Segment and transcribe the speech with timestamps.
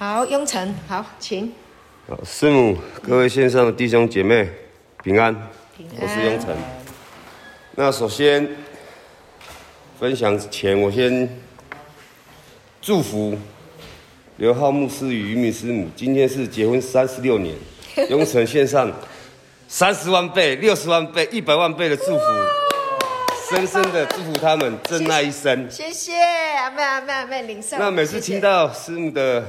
[0.00, 1.52] 好，雍成，好，请。
[2.08, 4.48] 好，师母，各位线上的弟兄姐妹，
[5.02, 5.34] 平安。
[5.76, 5.96] 平安。
[6.00, 6.56] 我是雍成。
[7.74, 8.48] 那首先
[9.98, 11.28] 分享前，我先
[12.80, 13.36] 祝福
[14.36, 17.56] 刘浩牧师与于敏师母，今天是结婚三十六年。
[18.08, 18.88] 雍成线上
[19.66, 22.24] 三十万倍、六十万倍、一百万倍的祝福，
[23.50, 25.68] 深深的祝福他们真爱一生。
[25.68, 27.76] 谢谢，阿妹阿妹阿妹领受。
[27.76, 29.44] 那每次听到师母的。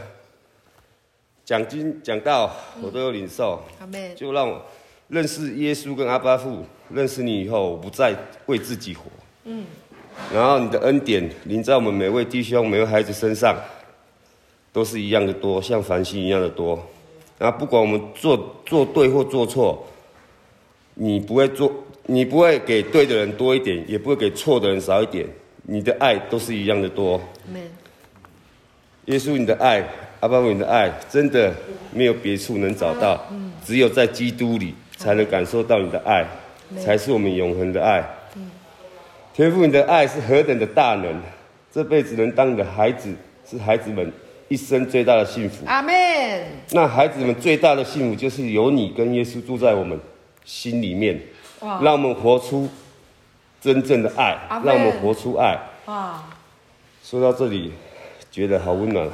[1.49, 3.59] 讲经讲道，我都有领受。
[4.15, 4.63] 就让我
[5.07, 8.15] 认识耶稣跟阿巴父，认识你以后，我不再
[8.45, 9.05] 为自己活。
[9.45, 9.65] 嗯。
[10.31, 13.57] 然后你的恩典临在我们每位弟兄、每位孩子身上，
[14.71, 16.79] 都是一样的多，像繁星一样的多。
[17.39, 19.83] 然后不管我们做做对或做错，
[20.93, 21.73] 你不会做，
[22.05, 25.25] 你不会给对的人多一点，也不会给错的人少一点。
[25.63, 27.19] 你的爱都是一样的多。
[29.05, 29.83] 耶稣，你的爱。
[30.19, 31.53] 阿爸父，你的爱真的
[31.93, 33.17] 没有别处能找到，
[33.65, 36.25] 只有在基督里才能感受到你的爱，
[36.77, 38.03] 才是我们永恒的爱。
[39.33, 41.21] 天父，你的爱是何等的大能，
[41.71, 43.13] 这辈子能当你的孩子，
[43.49, 44.11] 是孩子们
[44.49, 45.65] 一生最大的幸福。
[45.65, 45.93] 阿门。
[46.71, 49.97] 那孩子们最大的幸福就是有你跟耶稣住在我们
[50.43, 51.17] 心里面，
[51.61, 52.67] 让我们活出
[53.61, 55.57] 真正的爱，让我们活出爱。
[55.85, 56.21] 哇，
[57.01, 57.71] 说到这里。
[58.31, 59.13] 觉得好温暖啊！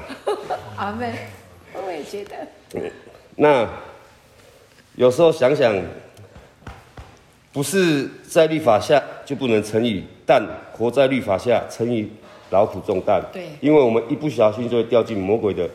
[0.75, 1.13] 阿妹，
[1.73, 2.91] 我也觉得。
[3.38, 3.67] 那
[4.95, 5.73] 有时候想想，
[7.53, 12.11] 不是在律法下就不能成义，但活在律法下成义
[12.49, 13.23] 劳苦重担。
[13.31, 15.69] 对，因为我们一不小心就会掉进魔鬼的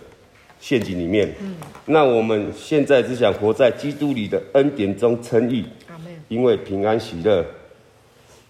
[0.60, 1.34] 陷阱里面。
[1.40, 1.56] 嗯。
[1.86, 5.64] 那我们现在只想活在基督里的恩典中称义。
[5.88, 6.10] 阿妹。
[6.28, 7.44] 因为平安喜乐。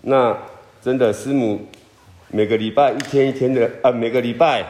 [0.02, 0.36] 那
[0.82, 1.60] 真的师母。
[2.32, 4.64] 每个礼拜一天一天的啊，每个礼拜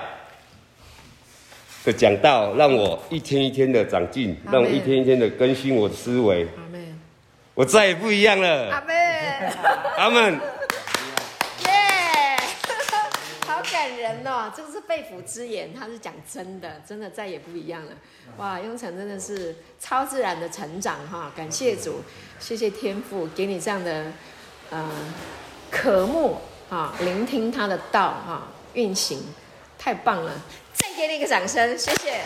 [1.85, 6.49] 的讲道，让我一天一天的长进，让我一天一天的更新我的思维。
[6.57, 7.01] 阿门。
[7.53, 8.71] 我再也不一样了。
[8.71, 8.97] 阿门。
[9.99, 10.41] 阿门。
[11.67, 12.39] 耶！
[13.47, 17.93] 好感人哦，这个是肺腑之言，他是讲真的，真的再也不一样了。
[18.39, 21.31] 哇，雍成真的是超自然的成长哈！
[21.37, 22.01] 感谢主，
[22.39, 24.05] 谢谢天父给你这样的
[24.71, 24.91] 嗯、呃、
[25.71, 26.39] 渴慕。
[26.71, 28.43] 啊，聆听他的道，哈，
[28.75, 29.21] 运行，
[29.77, 30.33] 太棒了！
[30.73, 32.23] 再给你一个掌声，谢谢。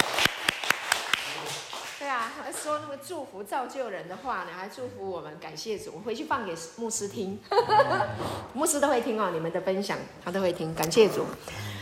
[1.99, 5.93] 对啊，还说那么祝福造就人的话呢，还祝福我们，感谢主。
[5.95, 7.41] 我回去放给牧师听，
[8.53, 11.25] 牧师都会听哦，你们的分享他都会听，感谢主。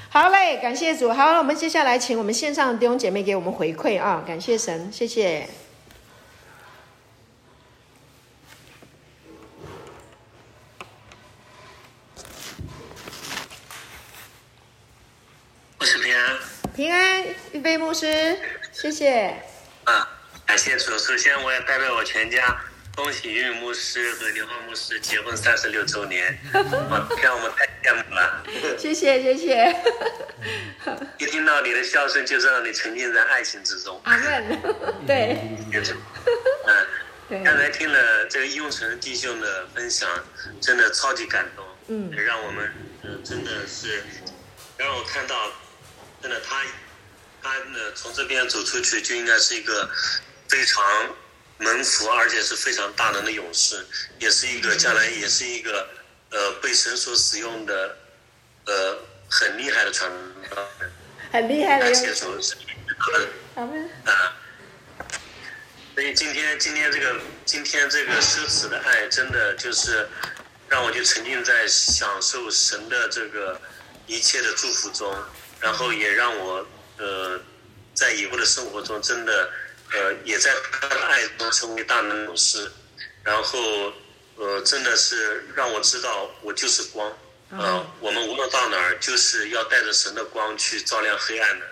[0.08, 1.12] 好嘞，感谢主。
[1.12, 5.48] 好，我们接下来请我们线上的弟兄姐妹给我们回馈啊，感谢神，谢谢。
[16.74, 17.22] 平安，
[17.52, 18.34] 预备牧师，
[18.72, 19.36] 谢谢。
[19.84, 20.08] 啊，
[20.46, 20.98] 感谢主。
[20.98, 22.58] 首先，我也代表我全家
[22.94, 26.38] 恭喜玉牧师和刘浩牧师结婚三十六周年，
[27.22, 28.42] 让我们太羡慕了。
[28.78, 29.76] 谢谢，谢谢。
[31.18, 34.00] 一听到你的笑声，就是让你沉浸在爱情之中。
[34.04, 34.58] 阿门。
[35.06, 35.38] 对。
[37.28, 40.08] 嗯，刚才听了这个雍成弟兄的分享，
[40.58, 41.66] 真的超级感动。
[41.88, 42.10] 嗯。
[42.16, 42.72] 让我们，
[43.02, 44.02] 嗯，真的是，
[44.78, 45.36] 让我看到。
[46.22, 46.62] 真的，他，
[47.42, 49.90] 他呢，从这边走出去就应该是一个
[50.48, 50.84] 非常
[51.58, 53.84] 能服，而且是非常大能的勇士，
[54.20, 55.88] 也是一个将来也是一个
[56.30, 57.96] 呃被神所使用的
[58.66, 60.08] 呃很厉害的传
[60.54, 60.92] 道人，
[61.32, 61.86] 很厉害的。
[61.86, 62.26] 感谢主，
[63.56, 64.12] 好的。
[64.12, 64.36] 啊，
[65.94, 70.08] 所以今天今天这个今天这个奢侈的爱，真的就是
[70.68, 73.60] 让我就沉浸在享受神的这个
[74.06, 75.12] 一切的祝福中。
[75.62, 76.66] 然后也让我，
[76.98, 77.40] 呃，
[77.94, 79.48] 在以后的生活中，真的，
[79.92, 82.68] 呃，也在他的爱中成为大能勇士，
[83.22, 83.92] 然后，
[84.36, 87.08] 呃，真的是让我知道我就是光，
[87.50, 91.66] 啊、呃，我们无论到哪儿，就是要带着神的光去照亮黑暗的。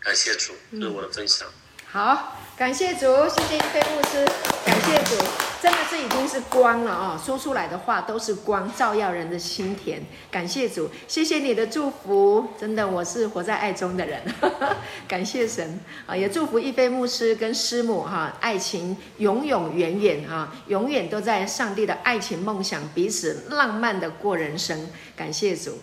[0.00, 1.48] 感谢主，这是我的分享。
[1.90, 4.24] 好，感谢主，谢谢一菲牧师，
[4.64, 5.53] 感谢主。
[5.64, 9.98] 真的是已经是光了哦，说出来的话都是光，照耀人的心田。
[10.30, 12.48] 感谢主，谢谢你的祝福。
[12.60, 14.20] 真的，我是活在爱中的人。
[15.08, 24.90] 感谢神啊，也祝福一菲牧师跟师母哈，爱情永永远远啊，永远都在上帝的爱情梦想，彼此浪漫的过人生。
[25.16, 25.78] 感谢主，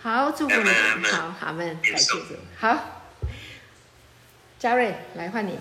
[0.00, 0.62] 好，祝福你
[1.00, 2.78] 们，好，阿门，感谢主，好，
[4.60, 5.58] 嘉瑞来换你。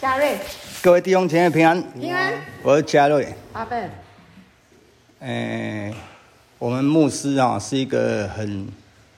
[0.00, 0.38] 嘉瑞，
[0.80, 2.32] 各位弟兄姐妹平安，平安，
[2.62, 3.34] 我是嘉瑞。
[3.52, 3.90] 阿笨，
[5.18, 5.92] 诶，
[6.60, 8.68] 我们牧师啊是一个很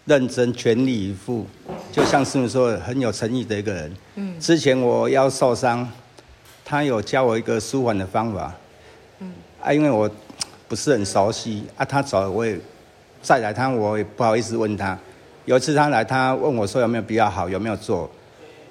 [0.06, 1.46] 认真、全力以赴，
[1.92, 3.94] 就像师母说的，很有诚意的一个人。
[4.14, 5.86] 嗯，之前我腰受伤，
[6.64, 8.54] 他有教我一个舒缓的方法。
[9.18, 9.30] 嗯，
[9.62, 10.10] 啊，因为我
[10.66, 12.58] 不是很熟悉啊，他走了我也
[13.20, 14.98] 再来他，我也不好意思问他。
[15.46, 18.10] 有一次他来，他问我说有没有比较好，有没有做。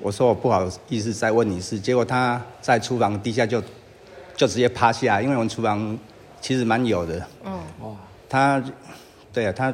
[0.02, 3.62] 我说我不好意思再问你一次，结果他在厨房地下就
[4.36, 5.98] 就直接趴下，因为我们厨房
[6.42, 7.26] 其实蛮有的。
[7.46, 7.96] 哦，哇，
[8.30, 8.62] 他，
[9.32, 9.74] 对啊，他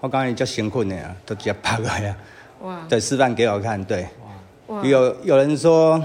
[0.00, 2.16] 我刚才叫辛苦的呀，都直接趴过来呀。
[2.60, 4.06] 哇，对，示范给我看，对。
[4.66, 6.00] 哇，有有人说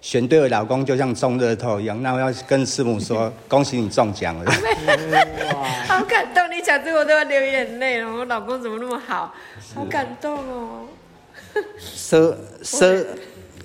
[0.00, 4.44] 选对了老公就像中乐透一样，那我要跟师母说， 恭喜你中奖了。
[4.44, 6.41] 哇，好感动！
[6.62, 8.08] 你讲这个我都要流眼泪了。
[8.08, 9.34] 我老公怎么那么好？
[9.74, 10.86] 好感动哦。
[11.80, 12.32] 奢
[12.62, 13.04] 奢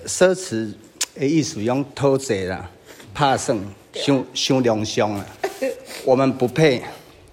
[0.04, 0.74] 奢侈
[1.14, 2.68] 的意思用偷贼啦，
[3.14, 3.64] 怕胜，
[3.94, 5.24] 伤伤良相啊。
[6.04, 6.82] 我们不配，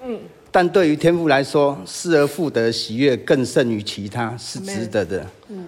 [0.03, 0.19] 嗯，
[0.51, 5.25] 但对于天父来说，失而复得喜悦更胜于其他，是值得的。
[5.47, 5.67] 嗯，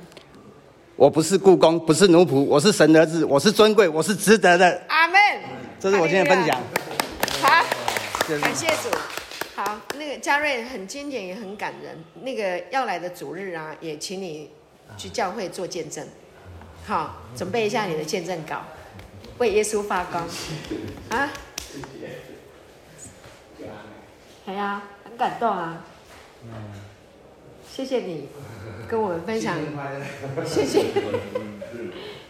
[0.95, 4.79] 我不是雇工，不是奴仆，我是神的儿子，我是尊贵，我是值得的。
[4.89, 5.19] 阿门。
[5.79, 6.61] 这是我今天的分享。
[7.41, 7.65] 好，
[8.39, 8.95] 感谢主。
[9.57, 11.97] 好，那个嘉瑞很经典，也很感人。
[12.21, 14.51] 那个要来的主日啊，也请你。
[14.97, 16.07] 去教会做见证，
[16.85, 18.63] 好，准备一下你的见证稿，
[19.37, 20.25] 为耶稣发光
[21.09, 21.29] 啊！
[24.45, 25.83] 哎呀，很感动啊！
[27.69, 28.29] 谢谢你
[28.87, 29.57] 跟我们分享，
[30.45, 30.85] 谢谢，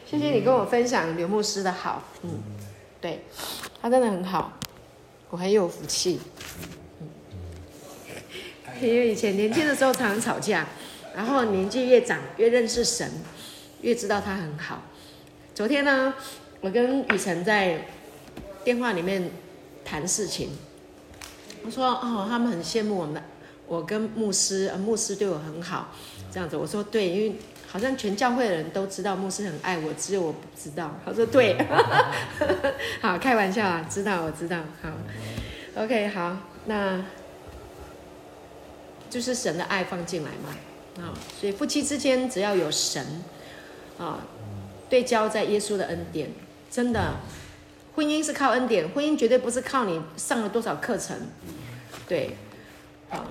[0.04, 2.42] 谢谢你跟我分享刘牧师的好，嗯，
[3.00, 3.24] 对，
[3.80, 4.52] 他真的很好，
[5.30, 6.20] 我很有福气，
[8.82, 10.66] 因为以前年轻的时候常常吵架。
[11.16, 13.12] 然后年纪越长，越认识神，
[13.82, 14.84] 越知道他很好。
[15.56, 16.14] 昨天呢，
[16.62, 17.88] 我跟雨辰在
[18.64, 19.32] 电话里面
[19.84, 20.52] 谈事情。
[21.66, 23.20] 我说：“哦，他们很羡慕我们，
[23.66, 25.92] 我跟牧师，牧师对我很好，
[26.32, 27.36] 这样子。”我说：“对，因为
[27.68, 31.58] 好像全教会的人都知道牧师很爱我，只有我不知道。”他说：“对。
[33.02, 34.58] ”好，开玩笑啊，知道，我知道。
[34.84, 34.90] 好
[35.84, 37.04] ，OK，好，那
[39.10, 41.04] 就是神的爱放进来嘛。
[41.04, 43.06] 啊，所以夫妻之间只要有神，
[43.98, 44.26] 啊，
[44.90, 46.30] 对焦在耶稣的恩典，
[46.72, 47.16] 真的，
[47.96, 51.16] 婚姻是靠恩典，婚姻绝对不是靠你上了多少课程，
[52.08, 52.36] 对，
[53.10, 53.26] 啊，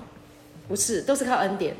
[0.67, 1.75] 不是，都是靠恩典，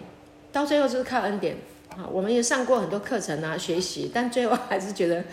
[0.51, 1.55] 到最后就是靠恩典。
[1.89, 5.23] 啊，我们也上过很多课程啊，学习，但最后还是觉得，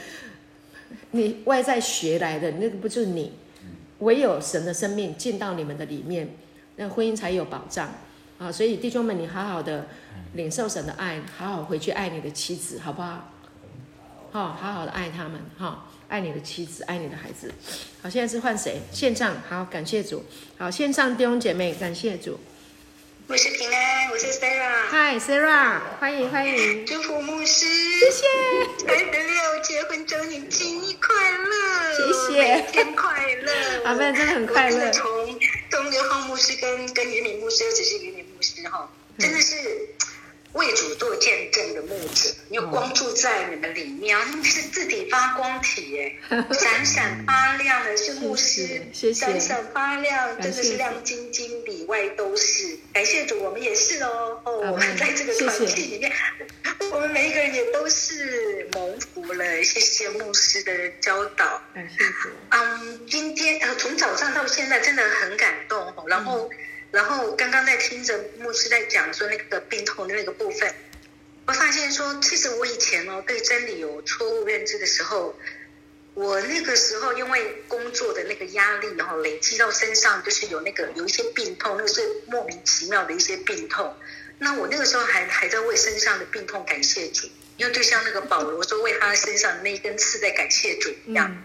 [1.11, 3.33] 你外在学来的那个不就是你，
[3.99, 6.35] 唯有神的生命进到你们的里面，
[6.77, 7.93] 那婚姻才有保障。
[8.39, 9.87] 啊，所以弟兄们，你好好的。
[10.35, 13.31] 领受神的爱，好好回去爱你的妻子，好不好？
[14.33, 17.53] 好，好好的爱他们，哈，爱你的妻子，爱你的孩子。
[18.03, 18.81] 好，现在是换谁？
[18.91, 20.25] 线上，好，感谢主。
[20.59, 22.41] 好，线上弟兄姐妹，感谢主。
[23.29, 24.89] 我是平安，我是 Sarah。
[24.91, 26.85] Hi，Sarah，欢迎欢迎。
[26.85, 27.65] 祝福牧师，
[28.01, 28.27] 谢谢。
[28.89, 32.55] 二十六结婚周年纪念快乐，谢谢。
[32.57, 33.85] 每天快乐。
[33.85, 34.91] 阿妹真的很快乐。
[36.27, 39.94] 牧师跟跟渔民牧师，只是渔民牧师哈，真的是。
[40.55, 44.25] 为主做见证的牧者，有光住在你们里面啊！
[44.31, 45.99] 你们是自己发光体，
[46.31, 52.79] 哎， 闪闪发亮的，是牧师，谢谢，闪闪发亮，真的是亮晶晶，里外都是。
[52.93, 54.41] 感谢主，我们也是哦。
[54.45, 56.13] 哦，我们在这个团体里面，
[56.93, 59.65] 我们每一个人也都是蒙福了。
[59.65, 61.61] 谢谢牧师的教导。
[61.75, 62.29] 感谢主。
[62.51, 65.93] 嗯，今天呃，从早上到现在，真的很感动。
[66.07, 66.49] 然后。
[66.95, 70.73] 然后刚刚在听着牧师在讲说那个病痛的那个部分，
[71.45, 75.37] 我发现说，其实我以前哦对真理有错误认知的时候，
[76.15, 83.93] 我那个时候因为工作的那个压力，然后累积到身上，就是有那个有一些病痛，那是莫名其妙的一些病痛。
[84.39, 91.43] 那我那个时候还还在为身上的病痛感谢主，因为就像那个保罗说为他身上那一根刺在感谢主一样。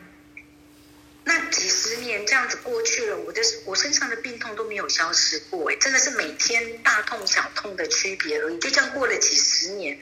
[1.30, 8.58] 那几十年这样子过去了，我的我身上的病痛都没有消失过，哎，真的是每天大痛小痛的区别而已。
[8.58, 9.96] 就这样过了几十年，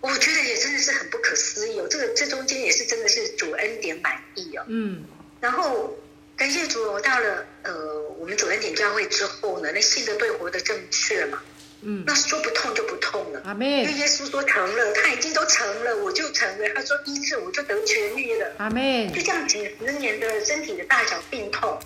[0.00, 1.86] 我觉得也真的是很不可思议哦。
[1.90, 4.64] 这个这中间也是真的是主恩典满意哦。
[4.68, 5.04] 嗯。
[5.38, 5.94] 然后
[6.34, 11.42] 感谢主，我到了呃我们主恩典教会之后呢，那信的对活的正确嘛。
[11.86, 13.82] 嗯，那说不痛就不痛了，阿妹。
[13.82, 16.68] 因为耶稣说成了，他已经都成了，我就成了。
[16.74, 19.10] 他说医治，我就得痊愈了，阿妹。
[19.14, 21.78] 就这样几十年的身体的大小病痛，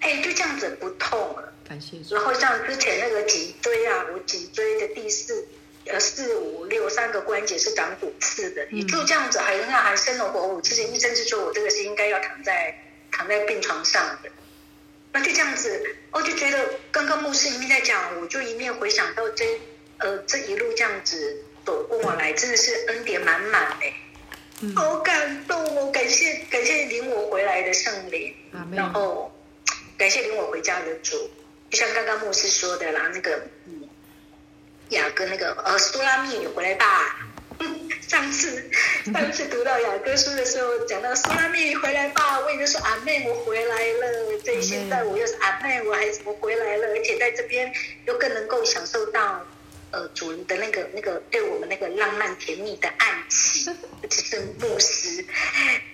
[0.00, 1.52] 哎，就这样子不痛了。
[1.66, 1.96] 感谢。
[2.10, 5.48] 然后像之前那个脊椎啊，我脊椎的第四
[5.86, 10.60] 呃四五六三个关节是长骨刺的，你就这样子还那还生龙活虎。
[10.60, 12.78] 其实医生是说我这个是应该要躺在
[13.10, 14.28] 躺在病床上的，
[15.14, 19.60] 那就这样子，我就觉得刚刚牧师一面在讲，我就一面回想到这
[19.98, 23.94] 呃这一路这样子走过来，真的是恩典满满哎。
[24.74, 25.90] 好感动哦！
[25.92, 28.34] 感谢感谢领我回来的圣灵，
[28.72, 29.30] 然后
[29.96, 31.30] 感谢领我回家的主。
[31.70, 33.88] 就像刚刚牧师说的啦，那个嗯，
[34.90, 37.18] 雅各那个呃苏拉密你回来吧。
[38.34, 38.70] 上 次
[39.12, 44.38] 上次读到雅各书的时候，讲到苏拉密你回来吧，我也就说阿妹我回来了。
[44.44, 46.88] 所以现在我又是阿妹，我还怎么回来了？
[46.88, 47.72] 而且在这边
[48.06, 49.46] 又更能够享受到。
[49.92, 53.72] 呃，主人的那个、那个对我们那个浪漫甜蜜的爱情，
[54.02, 55.24] 尤其是牧师，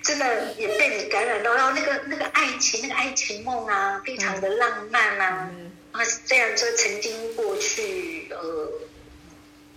[0.02, 5.50] 真的也被你感染到，然后那个那个爱情、那个爱情梦啊，非常的浪漫啊。
[5.92, 8.72] 啊，虽然说曾经过去呃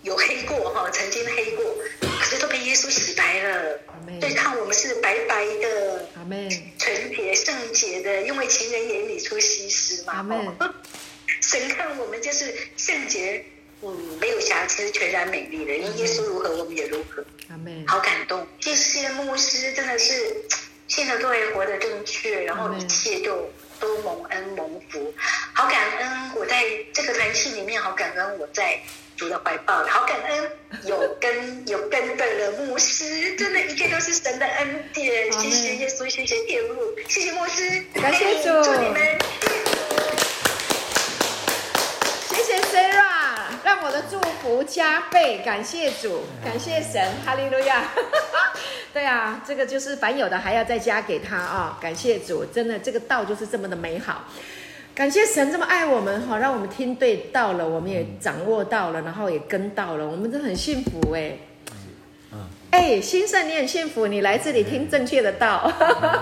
[0.04, 1.64] 有黑过哈，曾经黑过，
[2.00, 3.80] 可是都被耶稣洗白了。
[4.20, 6.06] 对，看我们是白白的，
[6.78, 10.22] 纯洁圣洁的，因为情人眼里出西施嘛。
[11.40, 13.44] 神看我们就是圣洁。
[13.80, 15.74] 嗯，没有瑕疵，全然美丽的。
[15.74, 17.22] 因耶稣如何，我们也如何。
[17.50, 17.84] 阿门。
[17.86, 20.36] 好感动，谢谢牧师，真的是
[20.88, 25.12] 现在对活得正确，然后一切都都蒙恩蒙福，
[25.54, 26.30] 好感恩。
[26.36, 28.80] 我在这个团契里面，好感恩我在
[29.16, 30.50] 主的怀抱，好感恩
[30.84, 35.32] 有根有根本的牧师，真的，一切都是神的恩典。
[35.32, 36.74] 谢谢耶稣，谢谢天父，
[37.08, 39.18] 谢谢牧师，感谢主，祝你们。
[42.30, 43.34] 谢谢 Sarah。
[43.64, 47.84] 让我的祝福加倍，感谢主，感谢神，哈利路亚。
[48.92, 51.78] 对啊，这个就是凡有的还要再加给他啊！
[51.80, 54.24] 感谢主，真的这个道就是这么的美好。
[54.94, 61.36] 感谢神这么爱我们，哈让我们听对到了，我们也掌握到了，然后也跟到了，我们真的很幸福哎。
[62.70, 65.72] 哎，新圣你很幸福，你来这里听正确的道。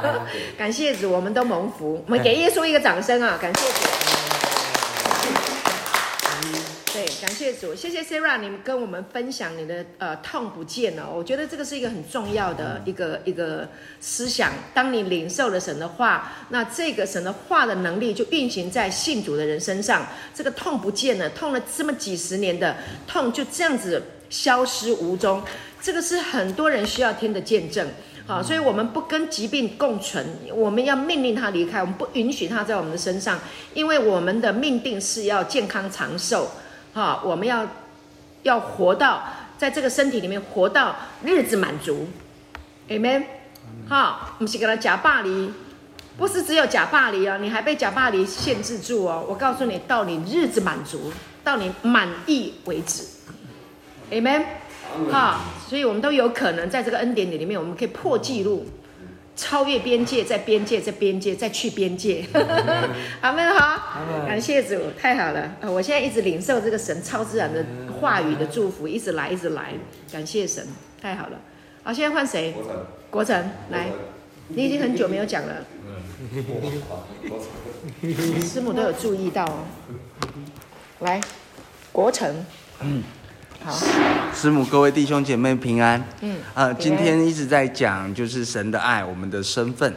[0.56, 3.38] 感谢主，我们都蒙福，我们给耶稣一个掌声啊！
[3.40, 3.74] 感谢主。
[6.92, 13.68] 对，感谢主，谢谢 Sarah，你们跟我们分享你的呃痛不见了，我觉得这个是一个很重要的一个一个
[14.00, 14.52] 思想。
[14.72, 22.76] 当你领受了神的话，那这个神的话的能力就运行在信主的人身上，这个痛不见了，痛了这么几十年的
[23.08, 25.42] 痛就这样子消失无踪，
[25.80, 27.88] 这个是很多人需要听的见证。
[28.24, 33.40] 好，所以我们不跟疾病共存，我们要命令他离开，我们不允许他在我们的身上，
[33.74, 36.48] 因为我们的命定是要健康长寿。
[36.92, 37.66] 好，我们要
[38.42, 39.22] 要活到
[39.56, 40.94] 在这个身体里面活到
[41.24, 42.06] 日子满足
[42.88, 43.24] ，Amen。
[43.88, 45.52] 好，我们是给他假霸黎，
[46.18, 49.24] 不是只有假霸黎哦，你还被假霸黎限制住哦。
[49.26, 51.10] 我告诉你，到你日子满足，
[51.42, 53.04] 到你满意为止
[54.10, 54.44] ，Amen。
[55.10, 58.66] 好，所以我们都有可能在这个恩典里里面，我们可以破纪录。
[59.34, 62.24] 超越边界，在边界，在边界，再去边界。
[63.20, 65.56] 阿门好，感谢主，太好了。
[65.62, 67.64] 我现在一直领受这个神超自然的
[68.00, 69.72] 话语的祝福，一直来，一直来。
[70.12, 70.66] 感谢神，
[71.00, 71.40] 太好了。
[71.82, 72.52] 好，现在换谁？
[72.52, 73.86] 国成，国成来。
[74.48, 75.64] 你已经很久没有讲了。
[78.42, 79.64] 师母都有注意到哦。
[81.00, 81.20] 来，
[81.90, 82.44] 国成。
[82.80, 83.02] 嗯。
[83.64, 83.72] 好，
[84.34, 86.02] 师母，各位弟兄姐妹平安。
[86.20, 89.94] 嗯，呃，今天一直在讲就是神的爱，我们的身份。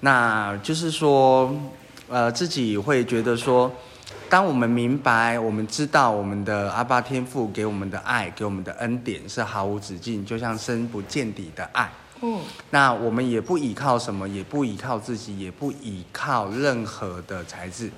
[0.00, 1.54] 那就是说，
[2.08, 3.72] 呃，自己会觉得说，
[4.28, 11.88] 当我们明白，我们知道我们的阿爸天父给我们的爱，给我们的恩典是毫无止境，就像深不见底的爱。
[12.20, 12.40] 嗯，
[12.70, 17.88] 那我们也不依靠什么，也不依靠自己，也不依靠任何的材质。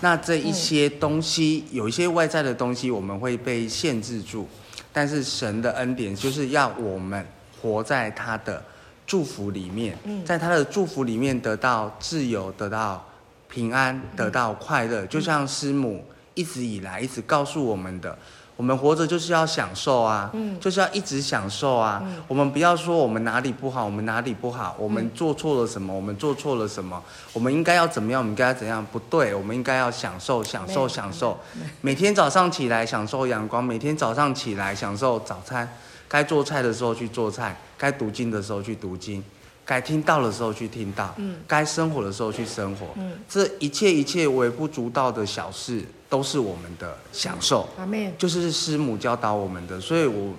[0.00, 4.48] 那这一些东西，有一些外在的东西，我们会被限制住，
[4.92, 7.26] 但是神的恩典就是要我们
[7.60, 8.62] 活在他的
[9.06, 13.06] 祝福里面，在他的祝福里面得到自由，得到
[13.48, 16.04] 平安，得到快乐，就像师母
[16.34, 18.18] 一直以来一直告诉我们的。
[18.60, 22.02] 我们活着就是要享受啊，嗯，就是要一直享受啊。
[22.04, 27.02] 嗯，我们不要说我们哪里不好，我们哪里不好，我们做错了什么，我们做错了什么，
[27.32, 28.86] 我们应该要怎么样，我们应该怎样？
[28.92, 31.40] 不对，我们应该要享受，享受，享受。
[31.80, 35.66] 每天早上起来享受阳光，每天早上起来享受早餐。
[36.06, 39.24] 该做菜的时候去做菜，该读经的时候去读经。
[39.64, 47.66] 该听到的时候去听到，嗯，该生活的时候去生活，嗯，这一切一切微不足道的小事，都是我们的享受，
[48.18, 50.34] 就是师母教导我们的，所以我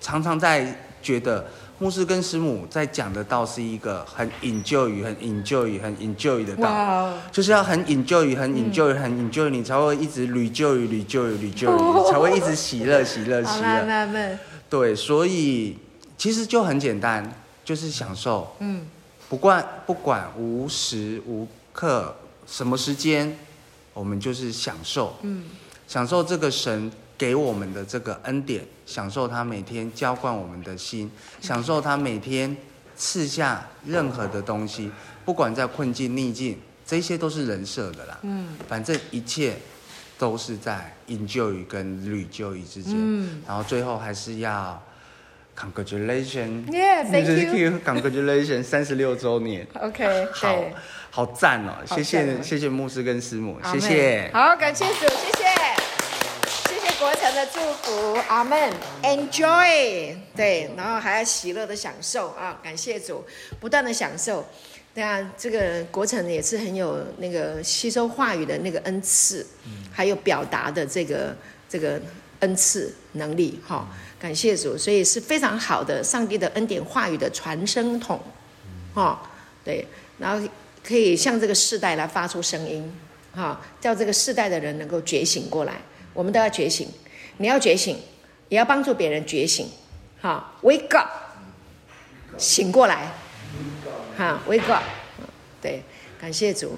[0.00, 1.44] 常常在觉得，
[1.80, 7.12] 牧师跟师母在讲的道是一个很 enjoy、很 enjoy、很 enjoy 的道。
[7.32, 11.74] 就是要很 enjoy、很 enjoy、嗯、很 enjoy，你才会一直 rejoy、rejoy、rejoy，
[12.10, 14.38] 才会一直喜乐、喜乐、喜乐。
[14.70, 15.76] 对，所以
[16.16, 17.28] 其实就很简单，
[17.64, 18.54] 就是享受。
[18.60, 18.86] 嗯，
[19.28, 22.14] 不管不管无时无刻
[22.46, 23.36] 什么时间，
[23.98, 25.16] 我们就是享受。
[25.22, 25.44] 嗯，
[25.86, 26.90] 享受这个神。
[27.18, 32.56] 给我们的这个恩典，享受他每天浇灌我们的心，享受他每天
[32.96, 34.88] 赐下任何的东西，
[35.24, 38.16] 不管在困境逆境，这些都是人设的啦。
[38.22, 39.56] 嗯，反正一切
[40.16, 42.94] 都是在 enjoy 跟 rejoy 之间。
[42.94, 44.80] 嗯，然后最后还是要
[45.58, 47.26] congratulation，yeah，thank
[47.58, 49.66] you，congratulation， 三十六周年。
[49.80, 50.64] OK，好
[51.10, 54.30] 好赞哦，谢谢谢谢牧师跟师母，谢谢。
[54.32, 55.48] 好，感谢主，谢谢。
[57.00, 58.72] 国城的祝福，阿门。
[59.04, 62.58] Enjoy，对，然后还要喜乐的享受啊！
[62.60, 63.24] 感谢主，
[63.60, 64.44] 不断的享受。
[64.92, 69.46] 对啊，这个国城也是很有那个吸收话语的那个恩赐，
[69.92, 71.36] 还有表达的这个
[71.68, 72.02] 这个
[72.40, 73.86] 恩赐能力哈。
[74.20, 78.20] 感谢主，所以是非常好的上帝的恩典话语的传声筒，
[78.92, 79.22] 哈，
[79.64, 79.86] 对，
[80.18, 80.48] 然后
[80.82, 82.92] 可以向这个世代来发出声音，
[83.32, 85.74] 哈，叫这个世代的人能够觉醒过来。
[86.14, 86.88] 我们都要觉醒，
[87.36, 87.96] 你要觉醒，
[88.48, 89.68] 也要帮助别人觉醒，
[90.20, 91.08] 哈，wake up，
[92.36, 93.12] 醒过来，
[94.16, 94.82] 哈，wake up，
[95.62, 95.80] 对，
[96.20, 96.76] 感谢主，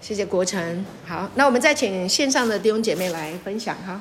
[0.00, 4.00] 谢谢国成，好，那我们再请线上的弟兄姐妹来分享哈。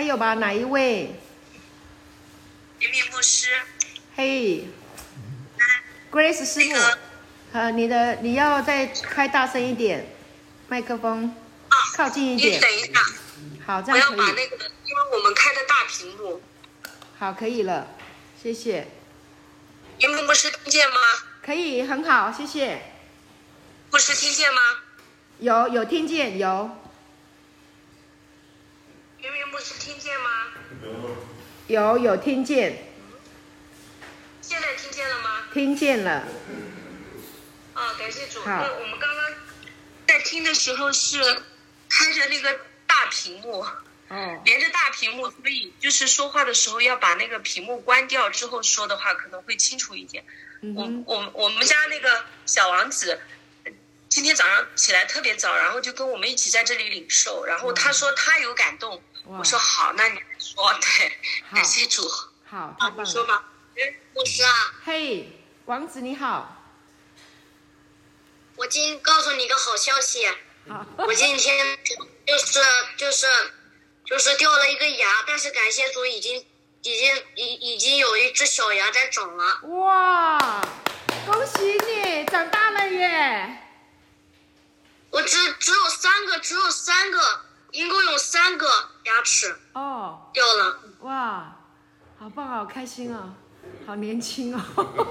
[0.00, 0.32] 还有吧？
[0.32, 1.14] 哪一位？
[2.78, 3.50] 林明牧师。
[4.16, 4.64] 嘿、
[6.10, 6.74] hey，Grace 师傅，
[7.52, 10.06] 呃、那个，你的你要再开大声一点，
[10.68, 11.36] 麦克风，
[11.68, 12.56] 啊，靠近一点。
[12.56, 13.02] 你等一下。
[13.66, 14.18] 好，这样可以。
[14.18, 16.40] 我要把那个，因为我们开的大屏幕。
[17.18, 17.86] 好，可以了，
[18.42, 18.88] 谢谢。
[19.98, 20.96] 林明牧师听见吗？
[21.44, 22.80] 可以，很好，谢谢。
[23.90, 24.62] 牧师听见吗？
[25.40, 26.70] 有，有听见，有。
[29.50, 30.46] 牧师听见吗？
[31.66, 32.86] 有有听见。
[34.40, 35.46] 现在听见了吗？
[35.52, 36.24] 听见了。
[37.74, 38.40] 哦，感谢主。
[38.42, 38.62] 好。
[38.72, 39.34] 我们刚刚
[40.06, 41.20] 在听的时候是
[41.88, 43.60] 开着那个大屏幕，
[44.08, 50.24] 哦，连着大屏幕，所以就是说话的时候要把那个屏幕关掉之后说的话可能会清楚一点。
[50.60, 51.04] 嗯。
[51.06, 53.20] 我我我们家那个小王子。
[54.08, 57.44] 今天早上起来特别早，然后就跟我们一起在这里领受。
[57.46, 59.00] 然后他说他有感动，
[59.38, 61.18] 我说好，那你说对，
[61.54, 62.02] 感谢主。
[62.46, 63.44] 好，好，你说嘛？
[63.76, 64.74] 哎，牧师啊。
[64.84, 66.56] 嘿，王子你好。
[68.56, 70.26] 我今天告诉你一个好消息。
[70.96, 71.78] 我今天
[72.26, 72.60] 就是
[72.96, 73.26] 就是
[74.04, 76.44] 就是掉了一个牙，但是感谢主已经
[76.82, 79.60] 已经已已经有一只小牙在长了。
[79.62, 80.60] 哇，
[81.24, 83.58] 恭喜你长大了耶！
[85.10, 88.66] 我只只有三个，只有三个，一共有三个
[89.04, 90.80] 牙齿哦，掉了。
[91.00, 91.56] 哇，
[92.18, 93.34] 好棒，好开心啊，
[93.86, 94.60] 好年轻哦，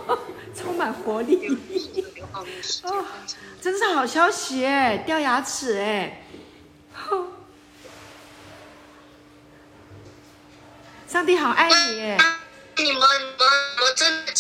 [0.56, 1.48] 充满活力。
[2.84, 3.06] 哦，
[3.62, 6.26] 真是好消息哎，掉牙齿哎。
[11.08, 12.18] 上帝好爱你哎。
[12.78, 13.02] 你们你们
[13.82, 14.32] 我真的，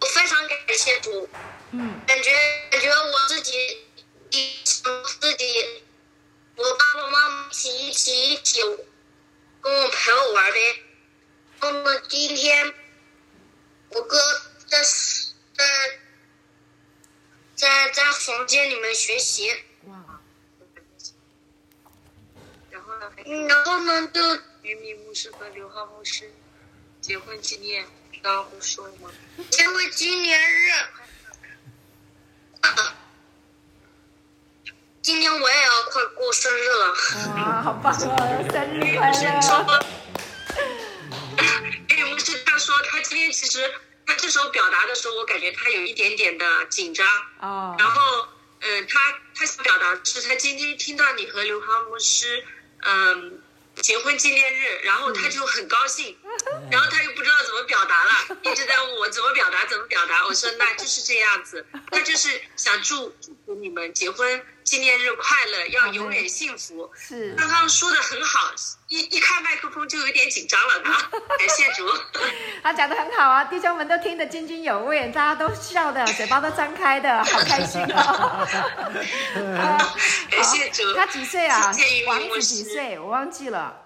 [0.00, 1.28] 我非常感谢主。
[1.72, 2.30] 嗯，感觉
[2.70, 3.60] 感觉我自己，想
[4.64, 5.82] 自己，
[6.56, 8.60] 我爸爸妈妈一起一起一起
[9.60, 10.82] 跟我陪我玩呗。
[11.60, 12.74] 然后呢，今天
[13.90, 14.18] 我哥
[14.66, 14.82] 在
[15.54, 15.64] 在
[17.54, 19.50] 在在房间里面学习。
[19.84, 20.20] 哇。
[22.70, 23.10] 然后呢？
[23.48, 24.08] 然后呢？
[24.08, 24.20] 就
[24.62, 26.30] 渔民牧师和刘浩牧师
[27.00, 27.86] 结婚纪念，
[28.22, 29.10] 刚刚不说了吗？
[29.50, 30.70] 结婚纪念日。
[35.16, 36.94] 今天我也要快过生日了。
[37.36, 37.96] 啊，好棒哦！
[38.52, 39.16] 生日快乐！
[41.88, 43.72] 哎，牧师他说他今天其实
[44.06, 47.08] 他这时候表达的时候，我感觉他有一点点的紧张。
[47.40, 47.74] 哦。
[47.78, 48.28] 然后，
[48.60, 52.44] 嗯，他他想表达是他今天听到你和刘航牧师
[52.82, 53.40] 嗯
[53.76, 56.14] 结婚纪念日，然后他就很高兴。
[56.24, 56.25] 嗯
[56.70, 60.24] 然后他又不知道怎么表达了，一直在问我怎么表达，怎么表达。
[60.26, 66.90] 我说那就是这样子，他就是想祝祝福你们结婚纪念日快乐，要永远幸福。
[66.96, 68.52] 是，刚刚说的很好，
[68.88, 70.80] 一一开麦克风就有点紧张了。
[70.82, 70.92] 他
[71.38, 71.88] 感谢主，
[72.62, 78.46] 他讲的很好啊，弟兄们都听得津津有味，大家都笑的，嘴巴都张开的，好开心哦。
[80.30, 81.72] 感谢主，他几岁啊？
[82.06, 82.98] 王子几岁？
[82.98, 83.82] 我忘记了。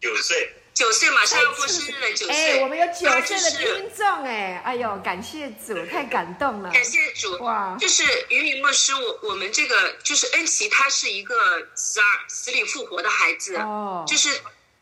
[0.00, 0.54] 九岁。
[0.76, 2.58] 九岁马上要过生日了，九岁。
[2.58, 6.70] 哎，我们有九岁的听众哎，哎呦，感谢主，太感动了。
[6.70, 7.74] 感谢主，哇！
[7.80, 13.56] 就是云云牧师，我我们这个就是恩琪，他是一个死而死里复活的孩子。
[13.56, 14.04] 哦。
[14.06, 14.28] 就是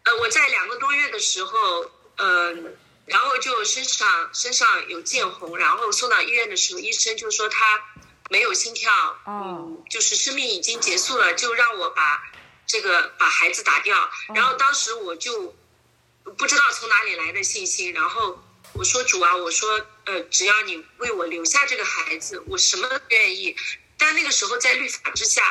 [0.02, 1.84] 呃，我在两个多月的时候，
[2.16, 2.70] 嗯、呃，
[3.06, 7.80] 然后就身上身上有见红，然后送到医院的时候，医生就说他
[8.30, 8.92] 没有心跳，
[9.26, 12.20] 哦、嗯，就是生命已经结束了，就让我把
[12.66, 14.10] 这个把孩子打掉。
[14.34, 15.54] 然后当时我就。
[16.32, 23.54] 不知道从哪里来的信心，然后我说主啊，我说呃，只要你为我留下这个孩子，我什么都愿意。
[23.96, 25.42] 但那个时候在律法之下，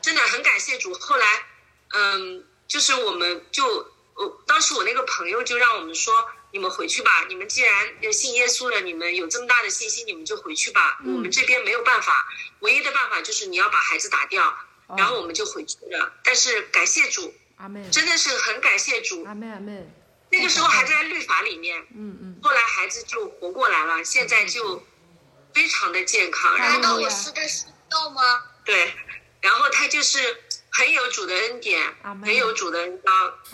[0.00, 0.94] 真的很感谢主。
[0.94, 1.46] 后来，
[1.88, 3.66] 嗯，就是我们就
[4.14, 6.14] 我当时我那个朋友就让我们说，
[6.52, 7.26] 你们回去吧。
[7.28, 10.98] 你们既然信耶稣了，你们有这么大的信心，你们就回去吧。
[11.04, 12.26] 我们这边没有办法，
[12.60, 14.56] 唯一的办法就是你要把孩子打掉，
[14.96, 16.12] 然后我们就回去了。
[16.24, 17.34] 但是感谢主，
[17.92, 19.94] 真的是很感谢主，阿门，阿门。
[20.30, 24.86] 那个时候还在律法里面，嗯嗯，后来孩子就活过来了，现在就
[25.52, 26.56] 非常的健康。
[26.56, 27.42] 难道我是在
[28.14, 28.44] 吗？
[28.64, 28.94] 对，
[29.40, 31.82] 然后他就是很有主的恩典，
[32.22, 33.10] 很有主的恩膏，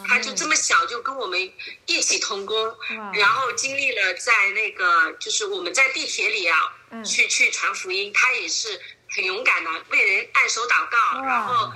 [0.07, 1.51] 他就这么小就跟我们
[1.87, 2.77] 一起同工，
[3.15, 11.73] 然后经历了在那个就是我们在地铁里啊，去去传福音，他也是很勇敢的为人按手祷告，然后，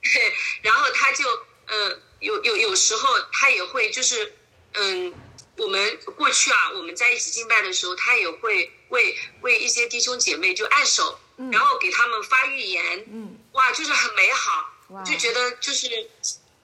[0.62, 1.24] 然后他就
[1.66, 2.02] 嗯。
[2.20, 4.34] 有有有时候他也会就是，
[4.74, 5.12] 嗯，
[5.56, 11.18] 我们过去啊，我们在一起敬拜的时候，他也会为为一些弟兄姐妹就按手，
[11.50, 16.10] 然后给他们发预言，嗯，哇，就是很美好，就觉得就是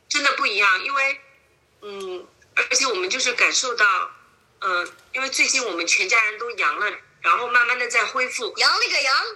[0.09, 1.21] 真的不一样，因为，
[1.83, 4.11] 嗯，而且我们就是感受到，
[4.61, 6.91] 嗯，因为最近我们全家人都阳了，
[7.23, 9.27] 然后慢慢的在恢复，阳了个阳。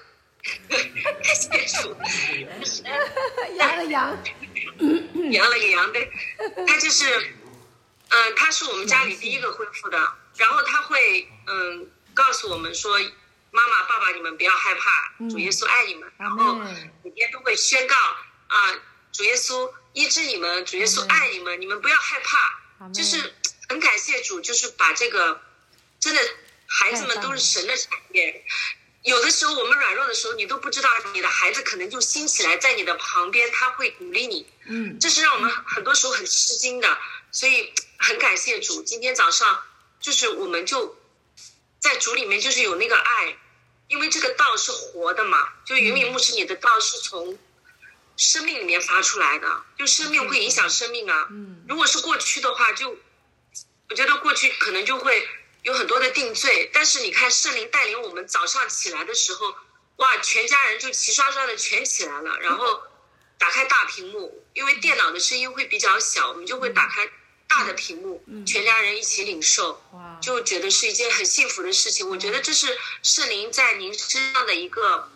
[1.22, 1.96] 太结束，
[3.56, 4.16] 扬了阳，
[5.30, 6.10] 阳了个阳对，
[6.66, 7.04] 他就是，
[8.08, 9.98] 嗯、呃，他是我们家里第一个恢复的，
[10.36, 12.98] 然后他会嗯、呃、告诉我们说，
[13.50, 16.54] 妈妈爸爸你们不要害怕，主耶稣爱你们，然后
[17.02, 18.80] 每天都会宣告啊、呃，
[19.12, 23.34] 主耶稣医治你们，主耶稣爱你们，你们不要害怕，就是
[23.68, 25.42] 很感谢主，就是把这个
[25.98, 26.20] 真的
[26.66, 28.44] 孩子们都是神的产业。
[29.02, 34.46] 有的时候我们软弱的时候，你都不知道你的孩子可能就兴起来在你的旁边，他会鼓励你。
[34.66, 36.98] 嗯，这是让我们很多时候很吃惊的，
[37.32, 38.82] 所以很感谢主。
[38.82, 39.62] 今天早上
[40.00, 40.98] 就是我们就
[41.78, 43.38] 在主里面就是有那个爱，
[43.88, 45.48] 因为这个道是活的嘛。
[45.64, 47.38] 就云敏牧师，你的道是从
[48.18, 51.26] 生命里面发出来的，就生命会影响生命啊。
[51.30, 52.98] 嗯，如果是过去的话，就
[53.88, 55.26] 我觉得过去可能就会。
[55.62, 59.54] 有很多的定罪，但是你看圣灵带领我们早上起来的时候，
[59.96, 62.82] 哇，全家人就齐刷刷的全起来了，然后
[63.38, 67.10] 打开大屏幕，因为电脑的声音会比较小，我们就会打开
[67.46, 69.82] 大的屏幕，全家人一起领受，
[70.22, 72.08] 就觉得是一件很幸福的事情。
[72.08, 75.10] 我觉得这是圣灵在您身上的一个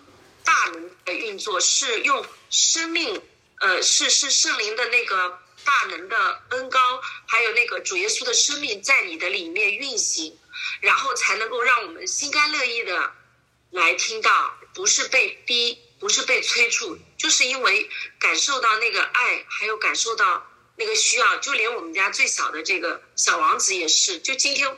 [0.45, 3.23] 大能的运作，是用生命，
[3.61, 5.39] 呃，是是圣灵的那个。
[5.65, 10.39] 大能的恩高，还有那个主耶稣的生命在你的里面运行，
[10.81, 13.13] 然后才能够让我们心甘乐意的
[13.71, 17.89] 来听到，不是被逼，不是被催促，就是因为
[18.21, 20.47] 感受到那个爱，还有感受到
[20.77, 24.77] 那个需要，就连我们家最小的这个小王子也是，就今天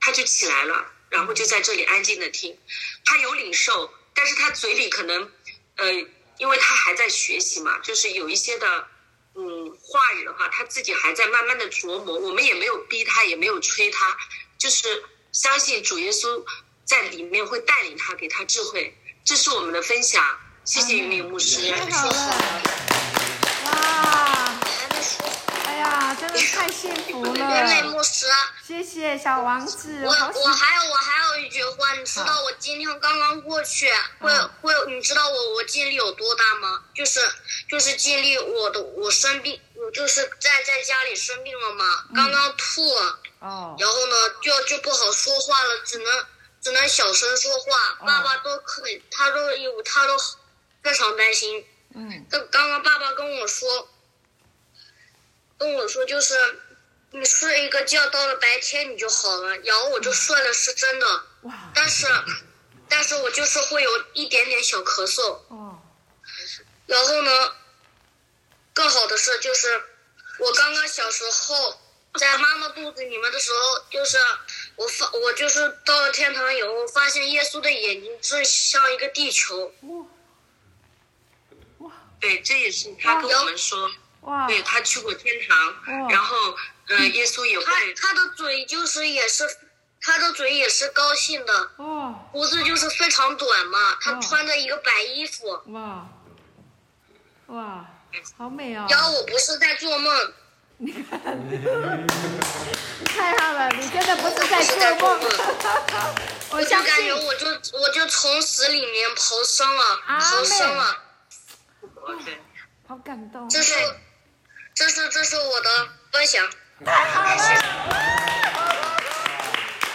[0.00, 2.58] 他就起来了，然后就在这里安静的听，
[3.04, 5.32] 他有领受，但是他嘴里可能，
[5.76, 5.92] 呃，
[6.38, 8.86] 因为他还在学习嘛，就是有一些的。
[9.40, 14.16] 嗯，话语的话，他自己还在慢慢的琢磨，我们也没有逼他，也没有催他，
[14.58, 16.44] 就是相信主耶稣
[16.84, 18.98] 在里面会带领他，给他智慧。
[19.24, 20.24] 这是我们的分享，
[20.64, 21.70] 谢谢云里牧师。
[21.70, 22.34] 太好了，
[23.66, 24.58] 哇！
[25.66, 27.32] 哎呀，真的太幸福了！
[27.32, 28.26] 云敏牧师，
[28.66, 30.02] 谢谢小王子。
[30.04, 36.82] 我我还有我还有一句话，你知道我今天刚刚过去，会会，你知道我我尽力有多大吗？
[36.92, 37.20] 就是
[37.68, 46.26] 就是经历我的我生病，我就是在在家里生病了嘛，刚刚吐了，哦，然后呢就就不好说话了，只能
[46.60, 50.16] 只能小声说话，爸爸都可以，他都有他都
[50.82, 53.88] 非常担心，嗯，刚刚刚爸爸跟我说。
[55.58, 56.34] 跟我说就是，
[57.10, 59.56] 你睡一个觉到了白天你就好了。
[59.58, 61.06] 然后我就睡了，是真的。
[61.42, 61.52] 哇！
[61.74, 62.06] 但是，
[62.88, 65.40] 但是我就是会有一点点小咳嗽。
[65.48, 65.82] 哦。
[66.86, 67.52] 然后呢，
[68.72, 69.82] 更好的是就是，
[70.38, 71.80] 我刚刚小时候
[72.14, 74.16] 在妈妈肚子里面的时候，就是
[74.76, 79.72] 我发我就是到了天堂以后，发现耶稣的眼睛是像一个地球。
[81.78, 81.90] 哇！
[82.20, 83.90] 对，这也是他跟我们说。
[84.22, 84.46] 哇！
[84.46, 86.56] 对，他去过天堂，然后。
[86.90, 87.66] 嗯，耶稣也会。
[87.66, 89.44] 他他的嘴就是也是，
[90.00, 91.70] 他的嘴也是高兴的。
[91.76, 92.18] 哦。
[92.32, 95.60] 胡子就是非常短嘛，他穿着一个白衣服。
[95.66, 96.08] 哇。
[97.48, 97.84] 哇，
[98.38, 98.86] 好美哦。
[98.88, 100.32] 然后我不是在做梦。
[100.78, 101.20] 你看。
[103.04, 104.62] 太好了，你真的不是在
[104.94, 105.20] 做梦。
[106.52, 107.46] 我就感觉我就
[107.78, 110.96] 我就从死里面逃生了，逃生了。
[112.86, 113.46] 好感动。
[113.50, 113.74] 这是，
[114.78, 116.48] 这是这是我的分享。
[116.84, 117.34] 太好了！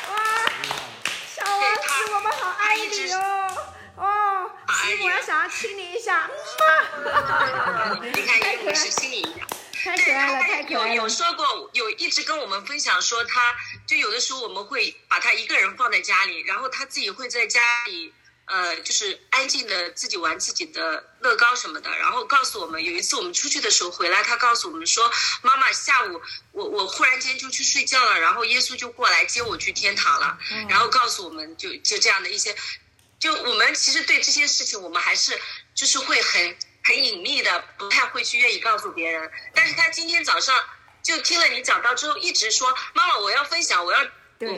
[0.10, 0.17] 哇，
[1.34, 3.58] 小王子，我们好爱你哦！
[3.96, 7.96] 哦，师母要想要亲你一下，妈！
[8.04, 9.48] 你看，太可爱，亲你一下，
[9.86, 10.96] 太可爱了，太可爱了。
[10.96, 13.56] 有有说过，有一直跟我们分享说，他
[13.88, 18.13] 就有的时候我们会把他一个人放在家里，然后他自己会在家里。
[18.45, 25.10] 呃，就是安静的自己玩自己的乐高什么的，然后告诉我们，有一次我们出去的时候回来，他告诉我们说，
[25.41, 32.53] 妈妈下午我我忽然间就去睡觉了，然后耶稣就过来接我去天堂了，然后告诉我们就就这样的一些，
[33.17, 35.39] 就我们其实对这些事情我们还是
[35.73, 39.32] 就是会很很隐秘的，不太会去愿意告诉别人。
[39.56, 40.62] 但是他今天早上
[41.01, 43.99] 就听了你讲到之后，一直说妈妈我要分享，我要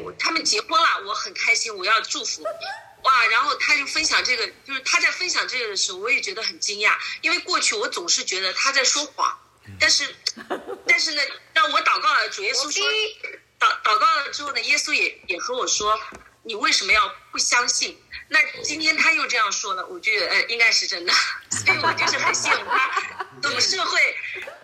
[0.01, 2.43] 我他们结婚了，我很开心，我要祝福。
[3.05, 9.39] 哇，然后他就分享这个，就是他在分享这个的时候，我也觉得很惊讶，因为过去我总是觉得他在说谎，
[9.79, 10.15] 但是，
[10.87, 11.21] 但是呢，
[11.53, 12.83] 让我祷告了，主耶稣说，
[13.59, 15.99] 祷祷告了之后呢，耶稣也也和我说，
[16.41, 17.95] 你为什么要不相信？
[18.29, 21.13] 那今天他又这样说了，我觉得呃应该是真的，
[21.63, 24.17] 所以我就是很羡慕他，总是会，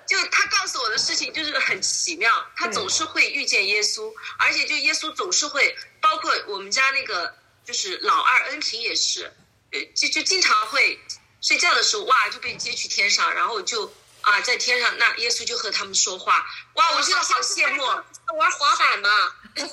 [0.08, 7.40] 就他告诉我的事情就是很奇妙，他总是会遇见耶稣，而且就耶稣总是会，包括我们家那个。
[7.66, 9.32] 就是老二恩平也是，
[9.72, 11.00] 呃，就就经常会
[11.42, 19.10] 睡觉的时候，哇，就被接去天上，然后就啊，在天上，那耶稣就和他们说话，哇，我真的好羡慕，玩滑板呢。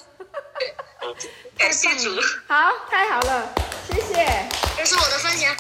[1.57, 3.55] 感谢主，好，太好了，
[3.89, 5.57] 谢谢，这是我的分享，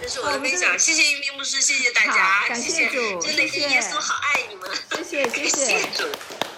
[0.00, 4.70] 这是我的分享，谢谢一鸣牧师，谢谢大家，感谢主，真的是耶稣好爱你们，
[5.04, 6.49] 谢谢，谢谢。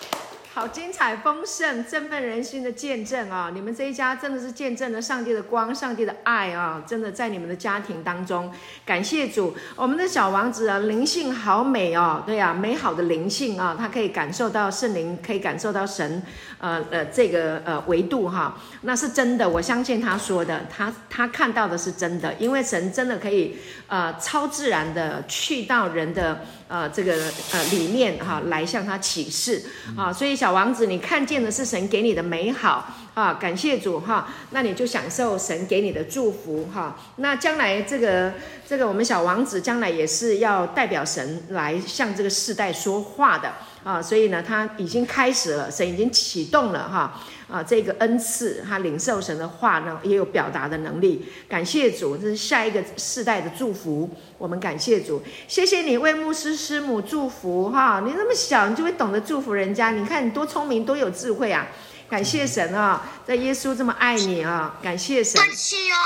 [0.55, 3.51] 好精彩、丰盛、振奋人心的见证啊！
[3.55, 6.85] 你们这一家真的是见证了上帝的光、上帝的爱啊！
[6.87, 8.53] 真的在你们的家庭当中，
[8.85, 9.57] 感谢主。
[9.75, 16.23] 我们的小王子啊，灵性好美哦，对呀、美好的灵性啊，他可以感受到圣灵，可以感受到神，
[16.59, 19.49] 呃呃，这个呃维度哈，那是真的。
[19.49, 26.45] 我相信他说的，他他看到的是真的，因为神真的可以呃超自然的去到人的。
[26.69, 27.13] 呃，这个
[27.53, 29.63] 呃里面哈，来向他启示
[29.95, 36.99] 啊，所以小王子，你看见的是神给你的美好啊，感谢主哈，那你就享受神给你的祝福哈。
[37.19, 38.33] 那将来这个
[38.67, 43.53] 这个我们小王子将来也是要代表神来向这个世代说话的
[43.85, 47.23] 啊，所以呢，他已经开始了，神已经启动了哈。
[47.61, 51.27] 这个恩赐，他领受神的话呢，也有表达的能力。
[51.49, 54.09] 感谢主，这是下一个世代的祝福。
[54.39, 58.01] 我们感谢主，谢谢你为牧师师母祝福哈。
[58.07, 59.91] 你那么小，你就会懂得祝福人家。
[59.91, 61.67] 你看你多聪明，多有智慧啊！
[62.09, 65.41] 感谢神啊，在耶稣这么爱你啊，感谢神。
[65.41, 65.97] 客气哦，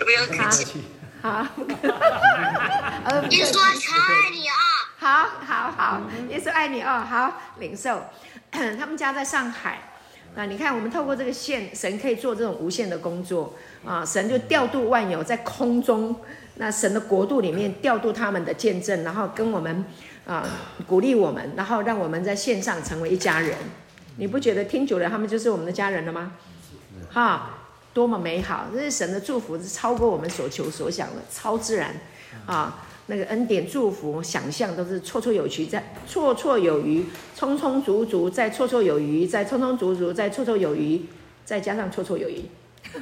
[0.00, 0.82] 不要客气。
[1.22, 1.46] 好，
[3.28, 4.54] 耶稣全爱你啊！
[4.98, 7.06] 好好好，耶稣爱你哦。
[7.08, 8.02] 好，领受。
[8.50, 9.78] 他们家在上海。
[10.36, 13.52] 那你看，我们透过这个线，神可以做这种无限的工作
[13.84, 14.04] 啊！
[14.04, 16.14] 神就调度万有在空中，
[16.54, 19.84] 那神的国度里面调度他们的见证，然后跟我们
[20.24, 20.48] 啊
[20.86, 23.54] 鼓励我们，然后让我们在线上成为一家人。
[24.16, 26.32] 你不觉得听久了，他们就是我们的家人了吗？
[27.10, 27.58] 哈，
[27.92, 28.66] 多么美好！
[28.72, 31.94] 这是神的祝福，是超过我们所求所想的，超自然
[32.46, 32.86] 啊！
[33.10, 41.02] 那个恩典祝福，想象都是绰绰有余，在绰绰有余，充充足足，再绰绰有余，再充充足足，再绰绰有余，
[41.44, 42.44] 再加上绰绰有余。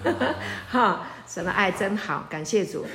[0.71, 2.87] 哈，神的爱真好，感谢主，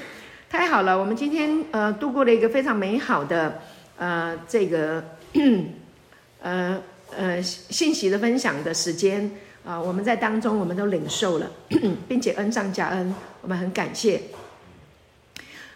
[0.49, 0.97] 太好了。
[0.99, 3.61] 我们今天呃度过了一个非常美好的
[3.97, 5.03] 呃这个
[6.41, 6.81] 呃
[7.15, 9.29] 呃信息的分享的时间
[9.63, 11.49] 啊、我们在当中我们都领受了，
[12.09, 14.21] 并且恩上加恩，我们很感谢。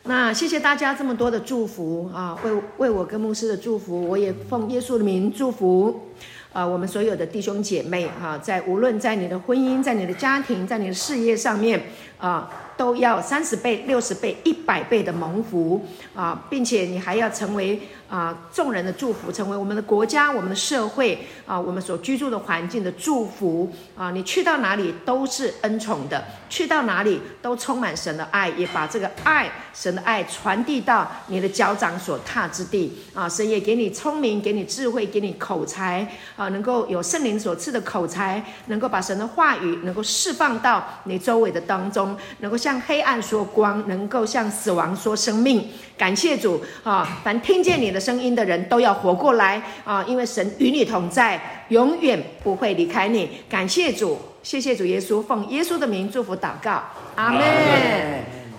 [0.08, 6.08] 那谢谢大家这么多的祝福啊，为为我跟牧师的祝福，我也奉耶稣的名祝福
[6.54, 11.84] 啊，我们所有的弟兄姐妹啊，在无论在你的婚姻、在你的家庭、在你的事业上面
[12.17, 12.50] 啊。
[12.78, 15.84] 都要三十倍、六十倍、一百倍的蒙福
[16.16, 24.12] 啊，并且你还要成为啊众人的祝福，成为我们的国家、我们的社会啊，我们所居住的环境的祝福啊。
[24.12, 33.28] 你去到哪里都是恩宠的，去到哪里都充满神的爱，也把这个爱、神的爱传递到你的脚掌所踏之地啊。
[33.28, 42.66] 神也给你聪明，给你智慧，给你口才啊，能够有圣灵所赐的口才，能够把神的话语能够释放到你周围的当中，能够。
[42.67, 45.69] 向黑暗说光，能够向死亡说生命。
[45.97, 47.21] 感谢主啊！
[47.23, 50.03] 凡听见你的声音的人都要活过来啊！
[50.06, 53.30] 因为神与你同在，永远不会离开你。
[53.49, 56.84] 感谢主，谢谢主耶稣，奉耶稣的名祝福祷告，
[57.15, 57.41] 阿门。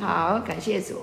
[0.01, 1.03] 好，感谢主。